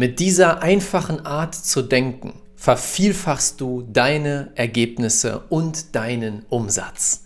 Mit 0.00 0.18
dieser 0.18 0.62
einfachen 0.62 1.26
Art 1.26 1.54
zu 1.54 1.82
denken 1.82 2.32
vervielfachst 2.56 3.60
du 3.60 3.82
deine 3.82 4.50
Ergebnisse 4.54 5.42
und 5.50 5.94
deinen 5.94 6.46
Umsatz. 6.48 7.24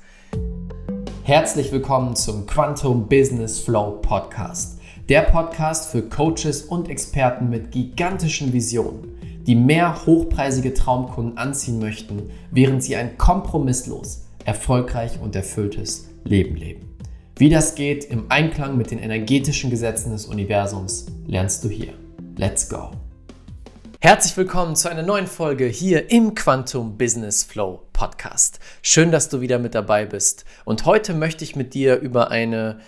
Herzlich 1.23 1.71
willkommen 1.71 2.17
zum 2.17 2.47
Quantum 2.47 3.07
Business 3.07 3.61
Flow 3.61 4.01
Podcast. 4.03 4.81
Der 5.09 5.21
Podcast 5.21 5.93
für 5.93 6.03
Coaches 6.03 6.63
und 6.63 6.89
Experten 6.89 7.49
mit 7.49 7.71
gigantischen 7.71 8.53
Visionen, 8.53 9.07
die 9.47 9.55
mehr 9.55 10.05
hochpreisige 10.05 10.75
Traumkunden 10.75 11.39
anziehen 11.39 11.79
möchten, 11.79 12.29
während 12.51 12.83
sie 12.83 12.97
ein 12.97 13.17
kompromisslos, 13.17 14.25
erfolgreich 14.45 15.21
und 15.23 15.37
erfülltes 15.37 16.09
Leben 16.25 16.57
leben. 16.57 16.97
Wie 17.37 17.51
das 17.51 17.77
geht 17.77 18.05
im 18.07 18.25
Einklang 18.31 18.77
mit 18.77 18.91
den 18.91 18.99
energetischen 18.99 19.71
Gesetzen 19.71 20.11
des 20.11 20.27
Universums, 20.27 21.07
lernst 21.29 21.63
du 21.63 21.69
hier. 21.69 21.95
Let's 22.37 22.69
go! 22.69 22.91
Herzlich 24.01 24.37
willkommen 24.37 24.75
zu 24.75 24.91
einer 24.91 25.05
neuen 25.05 25.29
Folge 25.29 25.67
hier 25.67 26.11
im 26.11 26.35
Quantum 26.35 26.99
Business 26.99 27.45
Flow 27.45 27.87
Podcast. 27.93 28.59
Schön, 28.83 29.13
dass 29.13 29.29
du 29.29 29.41
wieder 29.41 29.61
mit 29.61 29.77
dabei 29.77 30.05
bist. 30.05 30.45
Und 30.65 30.85
heute 30.85 31.15
möchte 31.15 31.45
ich 31.45 31.55
mit 31.55 31.75
dir 31.75 32.01
über 32.01 32.33
eine 32.33 32.81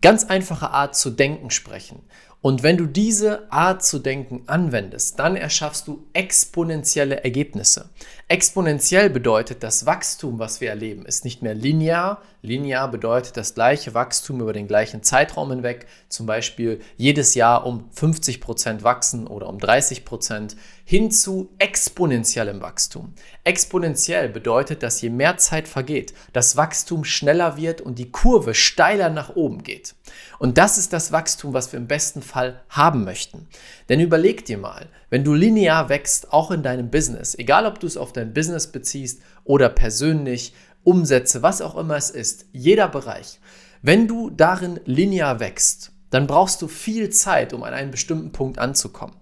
ganz 0.00 0.24
einfache 0.24 0.70
Art 0.70 0.96
zu 0.96 1.10
denken 1.10 1.50
sprechen. 1.50 2.00
Und 2.40 2.62
wenn 2.62 2.78
du 2.78 2.86
diese 2.86 3.52
Art 3.52 3.84
zu 3.84 3.98
denken 3.98 4.44
anwendest, 4.46 5.18
dann 5.18 5.36
erschaffst 5.36 5.86
du 5.86 6.06
exponentielle 6.14 7.22
Ergebnisse. 7.24 7.90
Exponentiell 8.28 9.10
bedeutet, 9.10 9.62
das 9.62 9.84
Wachstum, 9.84 10.38
was 10.38 10.62
wir 10.62 10.70
erleben, 10.70 11.04
ist 11.04 11.26
nicht 11.26 11.42
mehr 11.42 11.54
linear. 11.54 12.22
Linear 12.44 12.90
bedeutet 12.90 13.36
das 13.36 13.54
gleiche 13.54 13.94
Wachstum 13.94 14.40
über 14.40 14.52
den 14.52 14.66
gleichen 14.66 15.04
Zeitraum 15.04 15.50
hinweg, 15.50 15.86
zum 16.08 16.26
Beispiel 16.26 16.80
jedes 16.96 17.36
Jahr 17.36 17.64
um 17.64 17.88
50 17.92 18.40
Prozent 18.40 18.82
wachsen 18.82 19.28
oder 19.28 19.48
um 19.48 19.58
30%, 19.58 20.04
Prozent, 20.04 20.56
hin 20.84 21.12
zu 21.12 21.50
exponentiellem 21.60 22.60
Wachstum. 22.60 23.14
Exponentiell 23.44 24.28
bedeutet, 24.28 24.82
dass 24.82 25.00
je 25.00 25.10
mehr 25.10 25.36
Zeit 25.36 25.68
vergeht, 25.68 26.14
das 26.32 26.56
Wachstum 26.56 27.04
schneller 27.04 27.56
wird 27.56 27.80
und 27.80 28.00
die 28.00 28.10
Kurve 28.10 28.54
steiler 28.54 29.08
nach 29.08 29.36
oben 29.36 29.62
geht. 29.62 29.94
Und 30.40 30.58
das 30.58 30.78
ist 30.78 30.92
das 30.92 31.12
Wachstum, 31.12 31.54
was 31.54 31.72
wir 31.72 31.78
im 31.78 31.86
besten 31.86 32.22
Fall 32.22 32.60
haben 32.68 33.04
möchten. 33.04 33.46
Denn 33.88 34.00
überleg 34.00 34.44
dir 34.44 34.58
mal, 34.58 34.88
wenn 35.10 35.22
du 35.22 35.34
linear 35.34 35.88
wächst, 35.88 36.32
auch 36.32 36.50
in 36.50 36.64
deinem 36.64 36.90
Business, 36.90 37.36
egal 37.38 37.66
ob 37.66 37.78
du 37.78 37.86
es 37.86 37.96
auf 37.96 38.12
dein 38.12 38.34
Business 38.34 38.66
beziehst 38.66 39.22
oder 39.44 39.68
persönlich, 39.68 40.54
Umsätze, 40.84 41.42
was 41.42 41.60
auch 41.60 41.76
immer 41.76 41.96
es 41.96 42.10
ist, 42.10 42.46
jeder 42.52 42.88
Bereich, 42.88 43.40
wenn 43.82 44.06
du 44.08 44.30
darin 44.30 44.80
linear 44.84 45.40
wächst, 45.40 45.92
dann 46.10 46.26
brauchst 46.26 46.60
du 46.60 46.68
viel 46.68 47.08
Zeit, 47.10 47.54
um 47.54 47.62
an 47.62 47.72
einen 47.72 47.90
bestimmten 47.90 48.32
Punkt 48.32 48.58
anzukommen. 48.58 49.16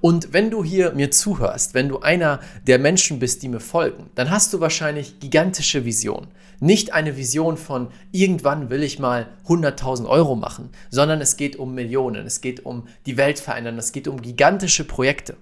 Und 0.00 0.32
wenn 0.32 0.50
du 0.50 0.62
hier 0.62 0.92
mir 0.92 1.10
zuhörst, 1.10 1.74
wenn 1.74 1.88
du 1.88 1.98
einer 1.98 2.40
der 2.66 2.78
Menschen 2.78 3.18
bist, 3.18 3.42
die 3.42 3.48
mir 3.48 3.60
folgen, 3.60 4.10
dann 4.14 4.30
hast 4.30 4.52
du 4.52 4.60
wahrscheinlich 4.60 5.18
gigantische 5.18 5.84
Visionen. 5.84 6.28
Nicht 6.60 6.94
eine 6.94 7.16
Vision 7.16 7.56
von 7.56 7.88
irgendwann 8.12 8.70
will 8.70 8.84
ich 8.84 8.98
mal 9.00 9.26
100.000 9.48 10.06
Euro 10.06 10.36
machen, 10.36 10.70
sondern 10.88 11.20
es 11.20 11.36
geht 11.36 11.56
um 11.56 11.74
Millionen, 11.74 12.26
es 12.26 12.40
geht 12.40 12.64
um 12.64 12.86
die 13.06 13.16
Welt 13.16 13.40
verändern, 13.40 13.76
es 13.76 13.92
geht 13.92 14.06
um 14.06 14.22
gigantische 14.22 14.84
Projekte. 14.84 15.36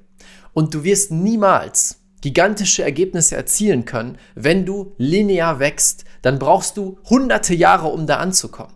Und 0.55 0.73
du 0.73 0.85
wirst 0.85 1.13
niemals 1.13 2.01
gigantische 2.25 2.83
Ergebnisse 2.83 3.37
erzielen 3.37 3.85
können, 3.85 4.17
wenn 4.35 4.65
du 4.65 4.95
linear 4.97 5.59
wächst, 5.59 6.07
dann 6.23 6.39
brauchst 6.39 6.79
du 6.79 6.99
hunderte 7.05 7.55
Jahre, 7.55 7.89
um 7.89 8.07
da 8.07 8.17
anzukommen. 8.17 8.75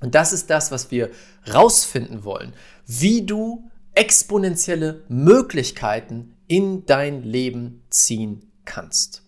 Und 0.00 0.14
das 0.14 0.32
ist 0.32 0.48
das, 0.48 0.70
was 0.70 0.92
wir 0.92 1.10
rausfinden 1.52 2.22
wollen, 2.22 2.52
wie 2.86 3.26
du 3.26 3.68
exponentielle 3.94 5.02
Möglichkeiten 5.08 6.36
in 6.46 6.86
dein 6.86 7.24
Leben 7.24 7.82
ziehen 7.90 8.48
kannst. 8.64 9.24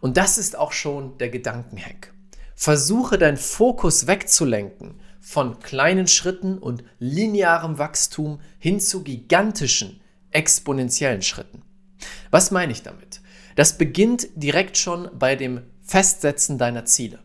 Und 0.00 0.16
das 0.16 0.38
ist 0.38 0.56
auch 0.56 0.70
schon 0.70 1.18
der 1.18 1.30
Gedankenhack. 1.30 2.14
Versuche 2.54 3.18
deinen 3.18 3.38
Fokus 3.38 4.06
wegzulenken 4.06 5.00
von 5.20 5.58
kleinen 5.58 6.06
Schritten 6.06 6.58
und 6.58 6.84
linearem 7.00 7.76
Wachstum 7.76 8.40
hin 8.60 8.78
zu 8.78 9.02
gigantischen, 9.02 10.00
exponentiellen 10.30 11.22
Schritten. 11.22 11.63
Was 12.30 12.50
meine 12.50 12.72
ich 12.72 12.82
damit? 12.82 13.20
Das 13.56 13.78
beginnt 13.78 14.28
direkt 14.34 14.76
schon 14.76 15.08
bei 15.18 15.36
dem 15.36 15.62
Festsetzen 15.82 16.58
deiner 16.58 16.84
Ziele. 16.84 17.20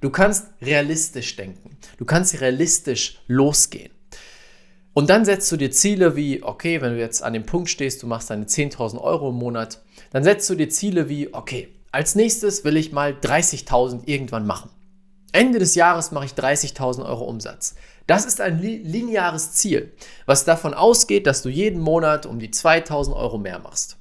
Du 0.00 0.10
kannst 0.10 0.46
realistisch 0.60 1.36
denken. 1.36 1.76
Du 1.96 2.04
kannst 2.04 2.40
realistisch 2.40 3.20
losgehen. 3.26 3.92
Und 4.94 5.08
dann 5.08 5.24
setzt 5.24 5.50
du 5.50 5.56
dir 5.56 5.70
Ziele 5.70 6.16
wie, 6.16 6.42
okay, 6.42 6.82
wenn 6.82 6.92
du 6.94 6.98
jetzt 6.98 7.22
an 7.22 7.32
dem 7.32 7.46
Punkt 7.46 7.70
stehst, 7.70 8.02
du 8.02 8.06
machst 8.06 8.28
deine 8.28 8.44
10.000 8.44 9.00
Euro 9.00 9.30
im 9.30 9.36
Monat, 9.36 9.82
dann 10.10 10.22
setzt 10.22 10.50
du 10.50 10.54
dir 10.54 10.68
Ziele 10.68 11.08
wie, 11.08 11.32
okay, 11.32 11.68
als 11.92 12.14
nächstes 12.14 12.64
will 12.64 12.76
ich 12.76 12.92
mal 12.92 13.12
30.000 13.12 14.02
irgendwann 14.06 14.46
machen. 14.46 14.70
Ende 15.32 15.58
des 15.58 15.74
Jahres 15.74 16.10
mache 16.10 16.26
ich 16.26 16.32
30.000 16.32 17.06
Euro 17.06 17.24
Umsatz. 17.24 17.74
Das 18.06 18.26
ist 18.26 18.42
ein 18.42 18.60
lineares 18.60 19.52
Ziel, 19.52 19.92
was 20.26 20.44
davon 20.44 20.74
ausgeht, 20.74 21.26
dass 21.26 21.40
du 21.40 21.48
jeden 21.48 21.80
Monat 21.80 22.26
um 22.26 22.38
die 22.38 22.50
2.000 22.50 23.16
Euro 23.16 23.38
mehr 23.38 23.58
machst. 23.60 23.96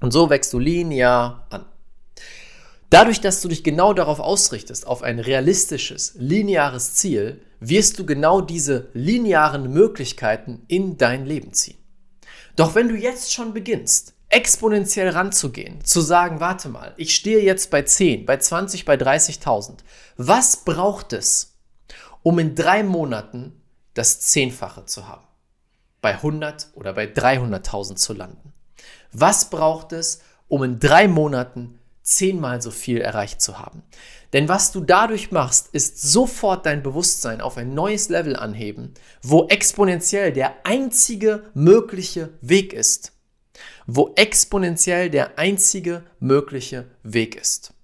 Und 0.00 0.12
so 0.12 0.30
wächst 0.30 0.52
du 0.52 0.58
linear 0.58 1.46
an. 1.50 1.66
Dadurch, 2.90 3.20
dass 3.20 3.40
du 3.40 3.48
dich 3.48 3.62
genau 3.62 3.92
darauf 3.92 4.18
ausrichtest, 4.18 4.86
auf 4.86 5.02
ein 5.02 5.20
realistisches, 5.20 6.14
lineares 6.16 6.94
Ziel, 6.94 7.40
wirst 7.60 7.98
du 7.98 8.06
genau 8.06 8.40
diese 8.40 8.88
linearen 8.94 9.72
Möglichkeiten 9.72 10.64
in 10.66 10.98
dein 10.98 11.24
Leben 11.24 11.52
ziehen. 11.52 11.78
Doch 12.56 12.74
wenn 12.74 12.88
du 12.88 12.96
jetzt 12.96 13.32
schon 13.32 13.54
beginnst, 13.54 14.14
exponentiell 14.28 15.10
ranzugehen, 15.10 15.84
zu 15.84 16.00
sagen, 16.00 16.40
warte 16.40 16.68
mal, 16.68 16.94
ich 16.96 17.14
stehe 17.14 17.42
jetzt 17.42 17.70
bei 17.70 17.82
10, 17.82 18.26
bei 18.26 18.38
20, 18.38 18.84
bei 18.84 18.94
30.000. 18.94 19.78
Was 20.16 20.64
braucht 20.64 21.12
es, 21.12 21.58
um 22.22 22.38
in 22.38 22.54
drei 22.54 22.82
Monaten 22.82 23.60
das 23.94 24.20
Zehnfache 24.20 24.84
zu 24.86 25.06
haben? 25.06 25.26
Bei 26.00 26.14
100 26.14 26.70
oder 26.74 26.94
bei 26.94 27.04
300.000 27.04 27.96
zu 27.96 28.14
landen? 28.14 28.52
Was 29.12 29.50
braucht 29.50 29.92
es, 29.92 30.20
um 30.48 30.62
in 30.62 30.78
drei 30.78 31.08
Monaten 31.08 31.78
zehnmal 32.02 32.60
so 32.62 32.70
viel 32.70 33.00
erreicht 33.00 33.40
zu 33.40 33.58
haben? 33.58 33.82
Denn 34.32 34.48
was 34.48 34.72
du 34.72 34.80
dadurch 34.80 35.32
machst, 35.32 35.68
ist 35.72 36.00
sofort 36.02 36.66
dein 36.66 36.82
Bewusstsein 36.82 37.40
auf 37.40 37.56
ein 37.56 37.74
neues 37.74 38.08
Level 38.08 38.36
anheben, 38.36 38.94
wo 39.22 39.46
exponentiell 39.48 40.32
der 40.32 40.54
einzige 40.64 41.44
mögliche 41.54 42.30
Weg 42.40 42.72
ist 42.72 43.12
wo 43.86 44.12
exponentiell 44.16 45.10
der 45.10 45.38
einzige 45.38 46.04
mögliche 46.18 46.86
Weg 47.02 47.34
ist. 47.34 47.74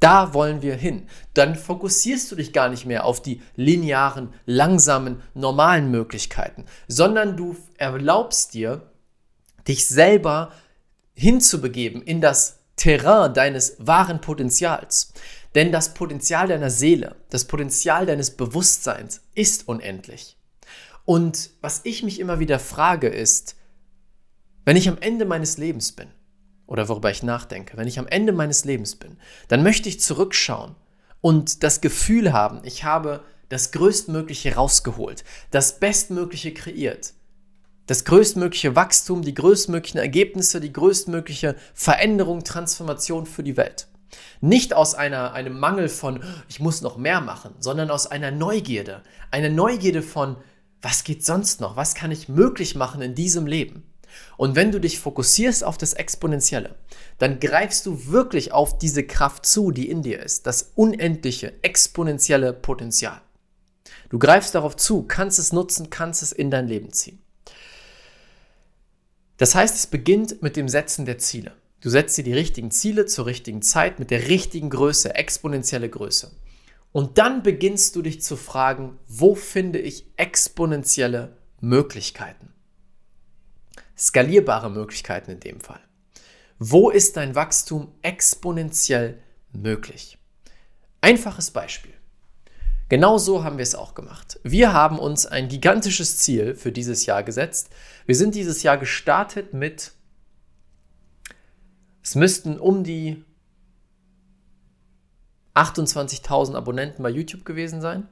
Da 0.00 0.34
wollen 0.34 0.62
wir 0.62 0.74
hin. 0.74 1.06
Dann 1.34 1.54
fokussierst 1.54 2.32
du 2.32 2.36
dich 2.36 2.52
gar 2.52 2.68
nicht 2.68 2.86
mehr 2.86 3.04
auf 3.04 3.22
die 3.22 3.40
linearen, 3.54 4.34
langsamen, 4.46 5.22
normalen 5.34 5.92
Möglichkeiten, 5.92 6.64
sondern 6.88 7.36
du 7.36 7.56
erlaubst 7.78 8.54
dir, 8.54 8.91
dich 9.68 9.86
selber 9.86 10.52
hinzubegeben 11.14 12.02
in 12.02 12.20
das 12.20 12.58
Terrain 12.76 13.34
deines 13.34 13.76
wahren 13.78 14.20
Potenzials. 14.20 15.12
Denn 15.54 15.70
das 15.70 15.94
Potenzial 15.94 16.48
deiner 16.48 16.70
Seele, 16.70 17.16
das 17.30 17.44
Potenzial 17.44 18.06
deines 18.06 18.30
Bewusstseins 18.30 19.20
ist 19.34 19.68
unendlich. 19.68 20.36
Und 21.04 21.50
was 21.60 21.80
ich 21.84 22.02
mich 22.02 22.20
immer 22.20 22.38
wieder 22.38 22.58
frage 22.58 23.08
ist, 23.08 23.56
wenn 24.64 24.76
ich 24.76 24.88
am 24.88 24.98
Ende 24.98 25.24
meines 25.24 25.58
Lebens 25.58 25.92
bin, 25.92 26.08
oder 26.66 26.88
worüber 26.88 27.10
ich 27.10 27.22
nachdenke, 27.22 27.76
wenn 27.76 27.88
ich 27.88 27.98
am 27.98 28.06
Ende 28.06 28.32
meines 28.32 28.64
Lebens 28.64 28.94
bin, 28.96 29.18
dann 29.48 29.62
möchte 29.62 29.88
ich 29.88 30.00
zurückschauen 30.00 30.74
und 31.20 31.62
das 31.62 31.80
Gefühl 31.80 32.32
haben, 32.32 32.60
ich 32.64 32.84
habe 32.84 33.22
das 33.48 33.72
Größtmögliche 33.72 34.54
rausgeholt, 34.54 35.24
das 35.50 35.78
Bestmögliche 35.78 36.54
kreiert, 36.54 37.12
das 37.86 38.04
größtmögliche 38.04 38.76
Wachstum, 38.76 39.22
die 39.22 39.34
größtmöglichen 39.34 40.00
Ergebnisse, 40.00 40.60
die 40.60 40.72
größtmögliche 40.72 41.56
Veränderung, 41.74 42.44
Transformation 42.44 43.26
für 43.26 43.42
die 43.42 43.56
Welt. 43.56 43.88
Nicht 44.40 44.74
aus 44.74 44.94
einer, 44.94 45.32
einem 45.32 45.58
Mangel 45.58 45.88
von, 45.88 46.22
ich 46.48 46.60
muss 46.60 46.82
noch 46.82 46.96
mehr 46.96 47.20
machen, 47.20 47.54
sondern 47.58 47.90
aus 47.90 48.06
einer 48.06 48.30
Neugierde. 48.30 49.02
Eine 49.30 49.50
Neugierde 49.50 50.02
von, 50.02 50.36
was 50.80 51.04
geht 51.04 51.24
sonst 51.24 51.60
noch? 51.60 51.76
Was 51.76 51.94
kann 51.94 52.10
ich 52.10 52.28
möglich 52.28 52.74
machen 52.74 53.02
in 53.02 53.14
diesem 53.14 53.46
Leben? 53.46 53.84
Und 54.36 54.56
wenn 54.56 54.72
du 54.72 54.80
dich 54.80 54.98
fokussierst 54.98 55.64
auf 55.64 55.78
das 55.78 55.94
Exponentielle, 55.94 56.74
dann 57.18 57.40
greifst 57.40 57.86
du 57.86 58.08
wirklich 58.08 58.52
auf 58.52 58.78
diese 58.78 59.04
Kraft 59.04 59.46
zu, 59.46 59.70
die 59.70 59.88
in 59.88 60.02
dir 60.02 60.20
ist, 60.22 60.46
das 60.46 60.72
unendliche, 60.74 61.54
exponentielle 61.62 62.52
Potenzial. 62.52 63.20
Du 64.10 64.18
greifst 64.18 64.54
darauf 64.54 64.76
zu, 64.76 65.04
kannst 65.04 65.38
es 65.38 65.52
nutzen, 65.52 65.88
kannst 65.88 66.22
es 66.22 66.32
in 66.32 66.50
dein 66.50 66.68
Leben 66.68 66.92
ziehen. 66.92 67.21
Das 69.42 69.56
heißt, 69.56 69.74
es 69.74 69.88
beginnt 69.88 70.40
mit 70.40 70.54
dem 70.54 70.68
Setzen 70.68 71.04
der 71.04 71.18
Ziele. 71.18 71.56
Du 71.80 71.90
setzt 71.90 72.16
dir 72.16 72.22
die 72.22 72.32
richtigen 72.32 72.70
Ziele 72.70 73.06
zur 73.06 73.26
richtigen 73.26 73.60
Zeit 73.60 73.98
mit 73.98 74.12
der 74.12 74.28
richtigen 74.28 74.70
Größe, 74.70 75.16
exponentielle 75.16 75.88
Größe. 75.88 76.30
Und 76.92 77.18
dann 77.18 77.42
beginnst 77.42 77.96
du 77.96 78.02
dich 78.02 78.22
zu 78.22 78.36
fragen, 78.36 79.00
wo 79.08 79.34
finde 79.34 79.80
ich 79.80 80.06
exponentielle 80.16 81.36
Möglichkeiten? 81.60 82.54
skalierbare 83.98 84.70
Möglichkeiten 84.70 85.32
in 85.32 85.40
dem 85.40 85.58
Fall. 85.58 85.80
Wo 86.60 86.90
ist 86.90 87.16
dein 87.16 87.34
Wachstum 87.34 87.92
exponentiell 88.02 89.18
möglich? 89.50 90.18
Einfaches 91.00 91.50
Beispiel. 91.50 91.94
Genau 92.92 93.16
so 93.16 93.42
haben 93.42 93.56
wir 93.56 93.62
es 93.62 93.74
auch 93.74 93.94
gemacht. 93.94 94.38
Wir 94.42 94.74
haben 94.74 94.98
uns 94.98 95.24
ein 95.24 95.48
gigantisches 95.48 96.18
Ziel 96.18 96.54
für 96.54 96.72
dieses 96.72 97.06
Jahr 97.06 97.22
gesetzt. 97.22 97.70
Wir 98.04 98.14
sind 98.14 98.34
dieses 98.34 98.62
Jahr 98.62 98.76
gestartet 98.76 99.54
mit, 99.54 99.92
es 102.02 102.16
müssten 102.16 102.60
um 102.60 102.84
die 102.84 103.24
28.000 105.54 106.54
Abonnenten 106.54 107.02
bei 107.02 107.08
YouTube 107.08 107.46
gewesen 107.46 107.80
sein. 107.80 108.08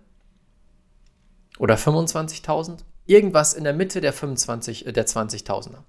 Oder 1.59 1.75
25.000. 1.75 2.79
Irgendwas 3.05 3.53
in 3.53 3.65
der 3.65 3.75
Mitte 3.75 4.01
der 4.01 4.15
25, 4.15 4.87
äh, 4.87 4.93
der 4.95 5.07
20.000er. 5.07 5.83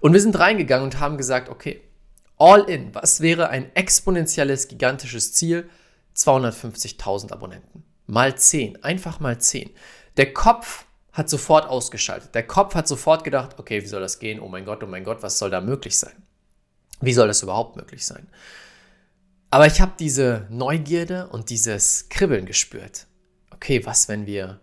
Und 0.00 0.14
wir 0.14 0.20
sind 0.20 0.36
reingegangen 0.36 0.86
und 0.86 0.98
haben 0.98 1.16
gesagt, 1.16 1.48
okay, 1.48 1.80
all 2.38 2.68
in, 2.68 2.92
was 2.92 3.20
wäre 3.20 3.50
ein 3.50 3.70
exponentielles, 3.76 4.66
gigantisches 4.66 5.32
Ziel? 5.32 5.70
250.000 6.16 7.30
Abonnenten. 7.30 7.84
Mal 8.06 8.36
10, 8.36 8.82
einfach 8.84 9.20
mal 9.20 9.38
10. 9.38 9.70
Der 10.16 10.32
Kopf 10.32 10.86
hat 11.12 11.28
sofort 11.30 11.66
ausgeschaltet. 11.66 12.34
Der 12.34 12.46
Kopf 12.46 12.74
hat 12.74 12.86
sofort 12.86 13.24
gedacht, 13.24 13.58
okay, 13.58 13.82
wie 13.82 13.86
soll 13.86 14.00
das 14.00 14.18
gehen? 14.18 14.40
Oh 14.40 14.48
mein 14.48 14.64
Gott, 14.64 14.82
oh 14.82 14.86
mein 14.86 15.04
Gott, 15.04 15.22
was 15.22 15.38
soll 15.38 15.50
da 15.50 15.60
möglich 15.60 15.98
sein? 15.98 16.14
Wie 17.00 17.12
soll 17.12 17.28
das 17.28 17.42
überhaupt 17.42 17.76
möglich 17.76 18.04
sein? 18.04 18.28
Aber 19.50 19.66
ich 19.66 19.80
habe 19.80 19.92
diese 19.98 20.46
Neugierde 20.50 21.28
und 21.28 21.50
dieses 21.50 22.08
Kribbeln 22.08 22.46
gespürt. 22.46 23.06
Okay, 23.50 23.84
was, 23.86 24.08
wenn 24.08 24.26
wir 24.26 24.60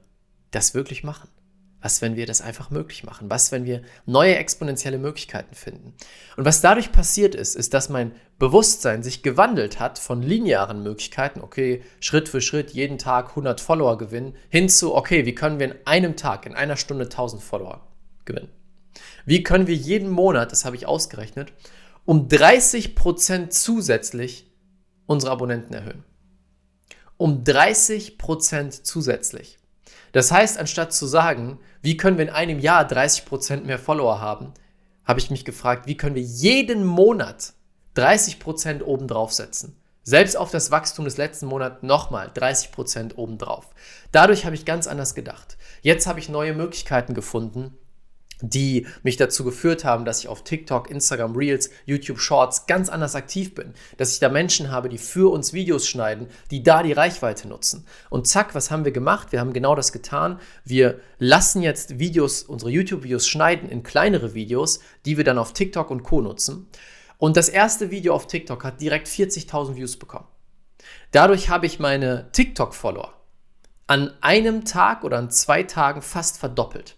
das 0.52 0.74
wirklich 0.74 1.04
machen? 1.04 1.30
Was, 1.84 2.02
wenn 2.02 2.16
wir 2.16 2.26
das 2.26 2.40
einfach 2.40 2.70
möglich 2.70 3.04
machen? 3.04 3.30
Was, 3.30 3.52
wenn 3.52 3.66
wir 3.66 3.82
neue 4.06 4.38
exponentielle 4.38 4.98
Möglichkeiten 4.98 5.54
finden? 5.54 5.94
Und 6.38 6.46
was 6.46 6.62
dadurch 6.62 6.94
passiert 6.94 7.36
ist, 7.36 7.58
ist, 7.58 7.74
dass 7.74 7.90
mein 7.90 8.14
Bewusstsein 8.40 9.04
sich 9.04 9.22
gewandelt 9.22 9.82
hat 9.82 10.00
von 10.00 10.22
linearen 10.22 10.82
Möglichkeiten, 10.82 11.42
okay, 11.42 11.84
Schritt 12.00 12.30
für 12.30 12.40
Schritt 12.40 12.72
jeden 12.72 13.00
Tag 13.00 13.32
100 13.32 13.60
Follower 13.60 13.98
gewinnen, 13.98 14.38
hin 14.48 14.70
zu, 14.70 14.96
okay, 14.96 15.26
wie 15.26 15.36
können 15.36 15.60
wir 15.60 15.74
in 15.74 15.76
einem 15.84 16.16
Tag, 16.16 16.46
in 16.46 16.56
einer 16.56 16.78
Stunde 16.78 17.04
1000 17.04 17.44
Follower 17.44 17.86
gewinnen? 18.24 18.50
Wie 19.26 19.44
können 19.44 19.68
wir 19.68 19.76
jeden 19.76 20.10
Monat, 20.10 20.54
das 20.54 20.64
habe 20.64 20.78
ich 20.78 20.86
ausgerechnet, 20.86 21.52
um 22.06 22.30
30% 22.30 23.50
zusätzlich 23.50 24.50
unsere 25.06 25.34
Abonnenten 25.34 25.74
erhöhen? 25.74 26.06
Um 27.18 27.44
30% 27.44 28.84
zusätzlich. 28.84 29.58
Das 30.14 30.32
heißt, 30.32 30.58
anstatt 30.58 30.94
zu 30.94 31.06
sagen, 31.06 31.60
wie 31.82 31.98
können 31.98 32.18
wir 32.18 32.26
in 32.26 32.32
einem 32.34 32.60
Jahr 32.60 32.88
30% 32.88 33.64
mehr 33.64 33.80
Follower 33.80 34.22
haben, 34.22 34.54
habe 35.04 35.20
ich 35.20 35.30
mich 35.30 35.44
gefragt, 35.44 35.88
wie 35.88 35.98
können 35.98 36.16
wir 36.16 36.22
jeden 36.22 36.86
Monat 36.86 37.54
30% 37.98 38.84
obendrauf 38.84 39.34
setzen. 39.34 39.76
Selbst 40.04 40.38
auf 40.38 40.52
das 40.52 40.70
Wachstum 40.70 41.06
des 41.06 41.18
letzten 41.18 41.48
Monats 41.48 41.82
nochmal 41.82 42.30
30% 42.30 43.16
obendrauf. 43.16 43.70
Dadurch 44.12 44.46
habe 44.46 44.56
ich 44.56 44.66
ganz 44.66 44.86
anders 44.86 45.16
gedacht. 45.16 45.58
Jetzt 45.82 46.08
habe 46.08 46.20
ich 46.20 46.30
neue 46.30 46.54
Möglichkeiten 46.54 47.14
gefunden, 47.14 47.78
die 48.44 48.86
mich 49.04 49.16
dazu 49.16 49.44
geführt 49.44 49.86
haben, 49.86 50.04
dass 50.06 50.20
ich 50.20 50.28
auf 50.28 50.44
TikTok, 50.44 50.90
Instagram 50.90 51.36
Reels, 51.36 51.70
YouTube 51.86 52.20
Shorts 52.20 52.68
ganz 52.68 52.90
anders 52.90 53.16
aktiv 53.16 53.56
bin. 53.56 53.74
Dass 53.98 54.14
ich 54.14 54.20
da 54.20 54.30
Menschen 54.30 54.70
habe, 54.70 54.90
die 54.90 54.98
für 54.98 55.32
uns 55.32 55.54
Videos 55.54 55.88
schneiden, 55.88 56.28
die 56.52 56.62
da 56.62 56.84
die 56.84 56.92
Reichweite 56.92 57.48
nutzen. 57.48 57.86
Und 58.10 58.28
zack, 58.28 58.54
was 58.54 58.70
haben 58.70 58.86
wir 58.86 58.92
gemacht? 58.92 59.32
Wir 59.32 59.40
haben 59.40 59.54
genau 59.54 59.76
das 59.76 59.94
getan. 59.94 60.40
Wir 60.66 61.00
lassen 61.20 61.62
jetzt 61.62 62.00
Videos, 62.00 62.44
unsere 62.44 62.70
YouTube-Videos 62.70 63.28
schneiden 63.28 63.70
in 63.70 63.82
kleinere 63.82 64.34
Videos, 64.34 64.82
die 65.06 65.18
wir 65.18 65.24
dann 65.24 65.38
auf 65.38 65.54
TikTok 65.54 65.90
und 65.90 66.04
Co. 66.04 66.22
nutzen. 66.22 66.68
Und 67.18 67.38
das 67.38 67.48
erste 67.48 67.90
Video 67.90 68.14
auf 68.14 68.28
TikTok 68.28 68.66
hat 68.66 68.82
direkt 68.82 69.08
40.000 69.08 69.78
Views 69.78 69.98
bekommen. 69.98 70.28
Dadurch 71.12 71.50
habe 71.50 71.66
ich 71.66 71.80
meine 71.80 72.30
TikTok-Follower 72.34 73.14
an 73.88 74.12
einem 74.22 74.66
Tag 74.66 75.04
oder 75.04 75.18
an 75.18 75.30
zwei 75.30 75.64
Tagen 75.64 76.02
fast 76.02 76.38
verdoppelt. 76.38 76.98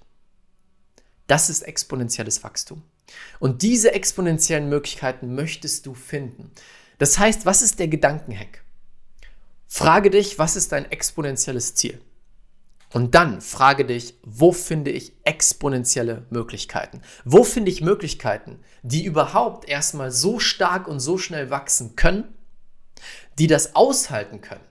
Das 1.28 1.50
ist 1.50 1.64
exponentielles 1.64 2.44
Wachstum. 2.44 2.84
Und 3.40 3.62
diese 3.62 3.94
exponentiellen 3.94 4.70
Möglichkeiten 4.70 5.36
möchtest 5.36 5.86
du 5.86 5.94
finden. 5.94 6.52
Das 6.98 7.20
heißt, 7.20 7.46
was 7.46 7.62
ist 7.62 7.80
der 7.80 7.88
Gedankenhack? 7.88 8.64
Frage 9.68 10.10
dich, 10.10 10.40
was 10.40 10.56
ist 10.56 10.72
dein 10.72 10.90
exponentielles 10.92 11.76
Ziel? 11.76 12.02
Und 12.94 13.14
dann 13.14 13.42
frage 13.42 13.84
dich, 13.84 14.18
wo 14.24 14.54
finde 14.54 14.92
ich 14.92 15.14
exponentielle 15.26 16.26
Möglichkeiten? 16.30 17.02
Wo 17.26 17.44
finde 17.44 17.70
ich 17.70 17.82
Möglichkeiten, 17.82 18.60
die 18.84 19.04
überhaupt 19.04 19.68
erstmal 19.68 20.12
so 20.12 20.40
stark 20.40 20.88
und 20.88 21.02
so 21.02 21.18
schnell 21.18 21.50
wachsen 21.50 21.98
können, 21.98 22.34
die 23.38 23.48
das 23.48 23.76
aushalten 23.76 24.40
können? 24.40 24.64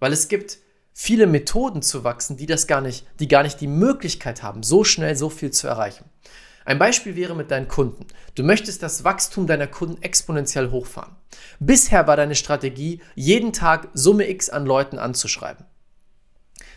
Weil 0.00 0.12
es 0.12 0.28
gibt 0.28 0.58
viele 0.92 1.26
Methoden 1.26 1.82
zu 1.82 2.04
wachsen, 2.04 2.36
die 2.36 2.46
das 2.46 2.66
gar 2.66 2.80
nicht, 2.80 3.06
die 3.20 3.28
gar 3.28 3.42
nicht 3.42 3.60
die 3.60 3.66
Möglichkeit 3.66 4.42
haben, 4.42 4.62
so 4.62 4.84
schnell 4.84 5.16
so 5.16 5.28
viel 5.28 5.50
zu 5.50 5.66
erreichen. 5.66 6.04
Ein 6.64 6.78
Beispiel 6.78 7.16
wäre 7.16 7.34
mit 7.34 7.50
deinen 7.50 7.68
Kunden. 7.68 8.06
Du 8.34 8.44
möchtest 8.44 8.82
das 8.82 9.02
Wachstum 9.02 9.46
deiner 9.46 9.66
Kunden 9.66 10.00
exponentiell 10.02 10.70
hochfahren. 10.70 11.16
Bisher 11.58 12.06
war 12.06 12.16
deine 12.16 12.36
Strategie, 12.36 13.00
jeden 13.14 13.52
Tag 13.52 13.88
Summe 13.94 14.28
X 14.30 14.48
an 14.48 14.64
Leuten 14.64 14.98
anzuschreiben. 14.98 15.66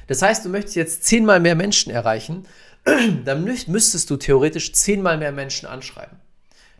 Das 0.07 0.21
heißt, 0.21 0.45
du 0.45 0.49
möchtest 0.49 0.75
jetzt 0.75 1.03
zehnmal 1.03 1.39
mehr 1.39 1.55
Menschen 1.55 1.91
erreichen, 1.91 2.47
dann 3.25 3.43
müsstest 3.43 4.09
du 4.09 4.17
theoretisch 4.17 4.73
zehnmal 4.73 5.17
mehr 5.17 5.31
Menschen 5.31 5.67
anschreiben. 5.67 6.19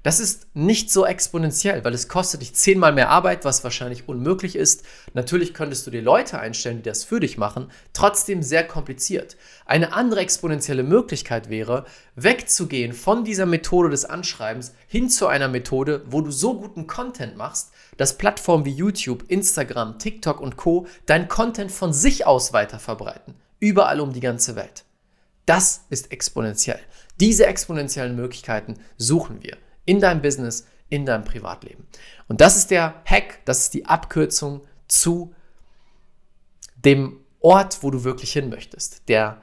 Das 0.06 0.20
ist 0.20 0.46
nicht 0.54 0.92
so 0.92 1.04
exponentiell, 1.04 1.84
weil 1.84 1.96
es 1.96 2.08
kostet 2.08 2.42
dich 2.42 2.54
zehnmal 2.54 2.94
mehr 2.94 3.10
Arbeit, 3.10 3.44
was 3.44 3.64
wahrscheinlich 3.64 4.08
unmöglich 4.08 4.56
ist. 4.56 4.84
Natürlich 5.16 5.56
könntest 5.56 5.88
du 5.88 5.90
dir 5.90 6.04
Leute 6.04 6.38
einstellen, 6.38 6.78
die 6.78 6.84
das 6.84 7.04
für 7.04 7.20
dich 7.20 7.40
machen, 7.40 7.72
trotzdem 7.92 8.44
sehr 8.44 8.68
kompliziert. 8.68 9.36
Eine 9.66 9.94
andere 9.94 10.20
exponentielle 10.20 10.84
Möglichkeit 10.84 11.50
wäre, 11.50 11.86
wegzugehen 12.16 12.94
von 12.94 13.24
dieser 13.24 13.48
Methode 13.48 13.90
des 13.90 14.06
Anschreibens 14.06 14.76
hin 14.88 15.10
zu 15.10 15.26
einer 15.26 15.48
Methode, 15.48 16.04
wo 16.06 16.22
du 16.22 16.30
so 16.30 16.54
guten 16.54 16.86
Content 16.86 17.36
machst, 17.36 17.72
dass 17.98 18.20
Plattformen 18.20 18.66
wie 18.66 18.76
YouTube, 18.76 19.24
Instagram, 19.28 19.98
TikTok 19.98 20.40
und 20.40 20.56
Co. 20.56 20.86
dein 21.08 21.28
Content 21.28 21.72
von 21.72 21.94
sich 21.94 22.28
aus 22.28 22.54
weiter 22.54 22.78
verbreiten. 22.78 23.34
Überall 23.60 24.00
um 24.00 24.14
die 24.14 24.20
ganze 24.20 24.56
Welt. 24.56 24.86
Das 25.48 25.86
ist 25.90 26.12
exponentiell. 26.12 26.80
Diese 27.20 27.48
exponentiellen 27.48 28.16
Möglichkeiten 28.16 28.76
suchen 28.98 29.42
wir 29.42 29.58
in 29.86 30.00
deinem 30.00 30.22
Business, 30.22 30.68
in 30.90 31.06
deinem 31.06 31.24
Privatleben. 31.24 31.88
Und 32.28 32.42
das 32.42 32.58
ist 32.58 32.72
der 32.72 33.02
Hack, 33.06 33.40
das 33.46 33.62
ist 33.62 33.74
die 33.74 33.86
Abkürzung 33.86 34.62
zu 34.88 35.34
dem 36.76 37.20
Ort, 37.40 37.84
wo 37.84 37.92
du 37.92 38.04
wirklich 38.04 38.34
hin 38.34 38.50
möchtest, 38.50 39.08
der 39.08 39.42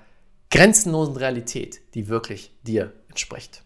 grenzenlosen 0.50 1.16
Realität, 1.16 1.80
die 1.94 2.08
wirklich 2.08 2.52
dir 2.62 2.92
entspricht. 3.08 3.62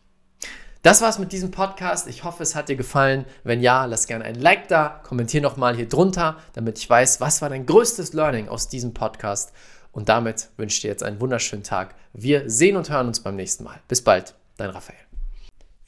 Das 0.83 1.03
war's 1.03 1.19
mit 1.19 1.33
diesem 1.33 1.51
Podcast. 1.51 2.07
Ich 2.07 2.23
hoffe, 2.23 2.45
es 2.45 2.55
hat 2.55 2.69
dir 2.69 2.77
gefallen. 2.77 3.25
Wenn 3.43 3.61
ja, 3.61 3.87
lass 3.87 4.07
gerne 4.07 4.25
ein 4.25 4.37
Like 4.37 4.69
da, 4.69 5.01
kommentier 5.03 5.41
nochmal 5.41 5.75
hier 5.75 5.89
drunter, 5.89 6.37
damit 6.53 6.79
ich 6.79 6.89
weiß, 6.89 7.21
was 7.21 7.43
war 7.43 7.49
dein 7.49 7.67
größtes 7.67 8.13
Learning 8.13 8.49
aus 8.49 8.69
diesem 8.69 8.95
Podcast. 8.95 9.53
Und 9.91 10.09
damit 10.09 10.51
wünsche 10.57 10.77
ich 10.77 10.83
dir 10.83 10.89
jetzt 10.89 11.03
einen 11.03 11.21
wunderschönen 11.21 11.65
Tag. 11.65 11.97
Wir 12.13 12.49
sehen 12.49 12.77
und 12.77 12.89
hören 12.89 13.09
uns 13.09 13.19
beim 13.19 13.35
nächsten 13.35 13.65
Mal. 13.65 13.81
Bis 13.89 14.03
bald, 14.03 14.35
dein 14.59 14.71
Raphael. 14.71 15.06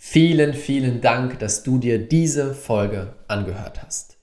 Vielen, 0.00 0.55
vielen 0.55 1.00
Dank, 1.00 1.40
dass 1.40 1.64
du 1.64 1.78
dir 1.78 1.99
diese 1.99 2.55
Folge 2.55 3.14
angehört 3.26 3.83
hast. 3.85 4.17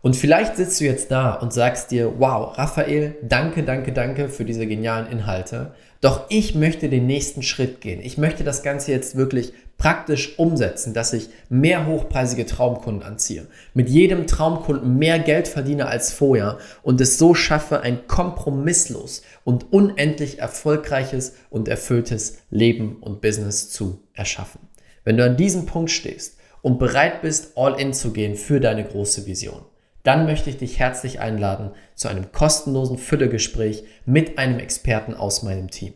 Und 0.00 0.16
vielleicht 0.16 0.56
sitzt 0.56 0.80
du 0.80 0.84
jetzt 0.84 1.12
da 1.12 1.34
und 1.34 1.52
sagst 1.52 1.92
dir, 1.92 2.18
wow, 2.18 2.58
Raphael, 2.58 3.14
danke, 3.22 3.62
danke, 3.62 3.92
danke 3.92 4.28
für 4.28 4.44
diese 4.44 4.66
genialen 4.66 5.06
Inhalte. 5.06 5.74
Doch 6.00 6.26
ich 6.28 6.56
möchte 6.56 6.88
den 6.88 7.06
nächsten 7.06 7.42
Schritt 7.42 7.80
gehen. 7.80 8.00
Ich 8.02 8.18
möchte 8.18 8.42
das 8.42 8.64
Ganze 8.64 8.90
jetzt 8.90 9.16
wirklich 9.16 9.52
praktisch 9.78 10.40
umsetzen, 10.40 10.92
dass 10.92 11.12
ich 11.12 11.28
mehr 11.48 11.86
hochpreisige 11.86 12.44
Traumkunden 12.44 13.04
anziehe, 13.04 13.46
mit 13.74 13.88
jedem 13.88 14.26
Traumkunden 14.26 14.98
mehr 14.98 15.20
Geld 15.20 15.46
verdiene 15.46 15.86
als 15.86 16.12
vorher 16.12 16.58
und 16.82 17.00
es 17.00 17.16
so 17.16 17.34
schaffe, 17.34 17.80
ein 17.80 18.08
kompromisslos 18.08 19.22
und 19.44 19.72
unendlich 19.72 20.40
erfolgreiches 20.40 21.34
und 21.48 21.68
erfülltes 21.68 22.38
Leben 22.50 22.96
und 22.96 23.20
Business 23.20 23.70
zu 23.70 24.00
erschaffen. 24.14 24.71
Wenn 25.04 25.16
du 25.16 25.24
an 25.24 25.36
diesem 25.36 25.66
Punkt 25.66 25.90
stehst 25.90 26.38
und 26.62 26.78
bereit 26.78 27.22
bist, 27.22 27.56
all 27.56 27.80
in 27.80 27.92
zu 27.92 28.12
gehen 28.12 28.36
für 28.36 28.60
deine 28.60 28.84
große 28.84 29.26
Vision, 29.26 29.64
dann 30.02 30.26
möchte 30.26 30.50
ich 30.50 30.56
dich 30.56 30.78
herzlich 30.78 31.20
einladen 31.20 31.70
zu 31.94 32.08
einem 32.08 32.32
kostenlosen 32.32 32.98
Füllegespräch 32.98 33.84
mit 34.04 34.38
einem 34.38 34.58
Experten 34.58 35.14
aus 35.14 35.42
meinem 35.42 35.70
Team. 35.70 35.94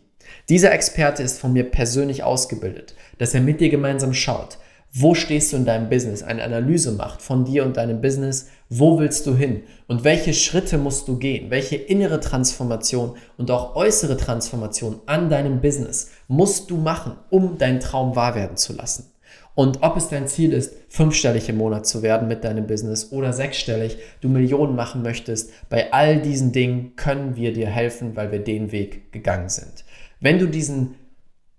Dieser 0.49 0.71
Experte 0.71 1.23
ist 1.23 1.39
von 1.39 1.53
mir 1.53 1.63
persönlich 1.63 2.23
ausgebildet, 2.23 2.95
dass 3.17 3.33
er 3.33 3.41
mit 3.41 3.61
dir 3.61 3.69
gemeinsam 3.69 4.13
schaut, 4.13 4.57
wo 4.93 5.13
stehst 5.13 5.53
du 5.53 5.57
in 5.57 5.65
deinem 5.65 5.89
Business, 5.89 6.23
eine 6.23 6.43
Analyse 6.43 6.91
macht 6.91 7.21
von 7.21 7.45
dir 7.45 7.65
und 7.65 7.77
deinem 7.77 8.01
Business, 8.01 8.47
wo 8.69 8.99
willst 8.99 9.27
du 9.27 9.35
hin 9.35 9.63
und 9.87 10.03
welche 10.03 10.33
Schritte 10.33 10.77
musst 10.77 11.07
du 11.07 11.17
gehen, 11.17 11.49
welche 11.49 11.75
innere 11.75 12.19
Transformation 12.19 13.15
und 13.37 13.51
auch 13.51 13.75
äußere 13.75 14.17
Transformation 14.17 14.99
an 15.05 15.29
deinem 15.29 15.61
Business 15.61 16.11
musst 16.27 16.71
du 16.71 16.77
machen, 16.77 17.13
um 17.29 17.57
deinen 17.57 17.79
Traum 17.79 18.15
wahr 18.15 18.35
werden 18.35 18.57
zu 18.57 18.73
lassen. 18.73 19.11
Und 19.57 19.81
ob 19.81 19.97
es 19.97 20.09
dein 20.09 20.27
Ziel 20.27 20.53
ist, 20.53 20.75
fünfstellig 20.87 21.49
im 21.49 21.57
Monat 21.57 21.87
zu 21.87 22.03
werden 22.03 22.27
mit 22.27 22.43
deinem 22.43 22.67
Business 22.67 23.11
oder 23.11 23.33
sechsstellig, 23.33 23.97
du 24.21 24.29
Millionen 24.29 24.75
machen 24.75 25.01
möchtest, 25.01 25.51
bei 25.69 25.91
all 25.91 26.21
diesen 26.21 26.51
Dingen 26.51 26.95
können 26.95 27.35
wir 27.35 27.53
dir 27.53 27.67
helfen, 27.67 28.15
weil 28.15 28.31
wir 28.31 28.37
den 28.37 28.71
Weg 28.71 29.11
gegangen 29.11 29.49
sind. 29.49 29.83
Wenn 30.19 30.37
du 30.37 30.45
diesen 30.45 30.93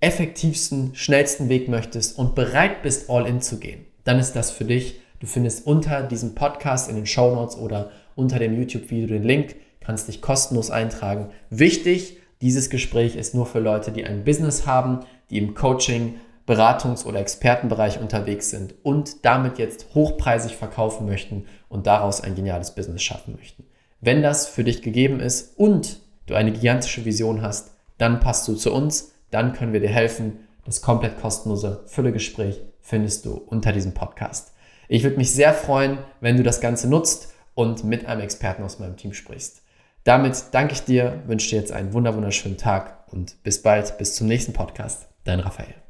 effektivsten, 0.01 0.95
schnellsten 0.95 1.49
Weg 1.49 1.69
möchtest 1.69 2.19
und 2.19 2.35
bereit 2.35 2.83
bist, 2.83 3.11
all 3.11 3.27
in 3.27 3.41
zu 3.41 3.59
gehen, 3.59 3.87
dann 4.05 4.19
ist 4.19 4.35
das 4.35 4.51
für 4.51 4.65
dich. 4.65 5.01
Du 5.21 5.27
findest 5.27 5.67
unter 5.67 6.03
diesem 6.03 6.35
Podcast 6.35 6.89
in 6.89 6.97
den 6.97 7.07
Show 7.07 7.35
Notes 7.35 7.57
oder 7.57 7.91
unter 8.15 8.39
dem 8.39 8.57
YouTube-Video 8.57 9.09
den 9.09 9.25
Link, 9.25 9.57
kannst 9.81 10.07
dich 10.07 10.21
kostenlos 10.21 10.71
eintragen. 10.71 11.31
Wichtig, 11.51 12.19
dieses 12.41 12.71
Gespräch 12.71 13.17
ist 13.17 13.35
nur 13.35 13.47
für 13.47 13.59
Leute, 13.59 13.91
die 13.91 14.05
ein 14.05 14.23
Business 14.23 14.67
haben, 14.67 15.01
die 15.31 15.39
im 15.39 15.55
Coaching, 15.55 16.21
Beratungs- 16.47 17.05
oder 17.05 17.21
Expertenbereich 17.21 18.01
unterwegs 18.01 18.51
sind 18.51 18.75
und 18.83 19.25
damit 19.25 19.59
jetzt 19.59 19.95
hochpreisig 19.95 20.57
verkaufen 20.57 21.07
möchten 21.07 21.45
und 21.69 21.87
daraus 21.87 22.21
ein 22.21 22.37
geniales 22.37 22.75
Business 22.75 23.03
schaffen 23.03 23.35
möchten. 23.37 23.65
Wenn 24.01 24.23
das 24.23 24.47
für 24.47 24.65
dich 24.65 24.81
gegeben 24.81 25.21
ist 25.21 25.59
und 25.59 26.01
du 26.27 26.35
eine 26.35 26.53
gigantische 26.53 27.05
Vision 27.05 27.43
hast, 27.43 27.73
dann 27.99 28.21
passt 28.21 28.47
du 28.47 28.55
zu 28.55 28.73
uns, 28.73 29.13
dann 29.31 29.53
können 29.53 29.73
wir 29.73 29.81
dir 29.81 29.89
helfen. 29.89 30.49
Das 30.65 30.83
komplett 30.83 31.21
kostenlose 31.21 31.83
Füllegespräch 31.87 32.61
findest 32.81 33.25
du 33.25 33.35
unter 33.35 33.73
diesem 33.73 33.95
Podcast. 33.95 34.53
Ich 34.89 35.03
würde 35.03 35.17
mich 35.17 35.33
sehr 35.33 35.55
freuen, 35.55 35.99
wenn 36.21 36.37
du 36.37 36.43
das 36.43 36.61
Ganze 36.61 36.89
nutzt 36.89 37.33
und 37.55 37.85
mit 37.85 38.07
einem 38.07 38.23
Experten 38.23 38.63
aus 38.63 38.79
meinem 38.79 38.97
Team 38.97 39.13
sprichst. 39.13 39.63
Damit 40.05 40.45
danke 40.53 40.73
ich 40.73 40.85
dir, 40.85 41.23
wünsche 41.27 41.51
dir 41.51 41.57
jetzt 41.57 41.73
einen 41.73 41.93
wunderschönen 41.93 42.57
Tag 42.57 43.13
und 43.13 43.43
bis 43.43 43.63
bald, 43.63 43.99
bis 43.99 44.15
zum 44.15 44.27
nächsten 44.27 44.53
Podcast. 44.53 45.07
Dein 45.25 45.41
Raphael. 45.41 45.88